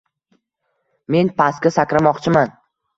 [1.17, 2.61] —Men pastga sakramoqchiman.